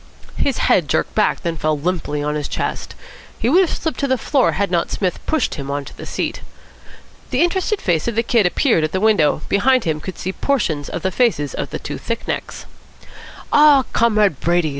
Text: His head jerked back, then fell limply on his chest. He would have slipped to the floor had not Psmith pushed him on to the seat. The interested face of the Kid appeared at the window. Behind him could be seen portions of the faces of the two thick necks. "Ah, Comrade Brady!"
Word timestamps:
His 0.37 0.57
head 0.57 0.87
jerked 0.87 1.13
back, 1.13 1.41
then 1.41 1.57
fell 1.57 1.77
limply 1.77 2.23
on 2.23 2.33
his 2.33 2.47
chest. 2.47 2.95
He 3.37 3.49
would 3.49 3.61
have 3.61 3.69
slipped 3.77 3.99
to 3.99 4.07
the 4.07 4.17
floor 4.17 4.53
had 4.53 4.71
not 4.71 4.89
Psmith 4.89 5.23
pushed 5.27 5.53
him 5.53 5.69
on 5.69 5.85
to 5.85 5.95
the 5.95 6.07
seat. 6.07 6.41
The 7.29 7.43
interested 7.43 7.79
face 7.79 8.07
of 8.07 8.15
the 8.15 8.23
Kid 8.23 8.47
appeared 8.47 8.83
at 8.83 8.93
the 8.93 8.99
window. 8.99 9.43
Behind 9.47 9.83
him 9.83 10.01
could 10.01 10.15
be 10.15 10.19
seen 10.21 10.33
portions 10.41 10.89
of 10.89 11.03
the 11.03 11.11
faces 11.11 11.53
of 11.53 11.69
the 11.69 11.77
two 11.77 11.99
thick 11.99 12.27
necks. 12.27 12.65
"Ah, 13.53 13.85
Comrade 13.93 14.39
Brady!" 14.39 14.69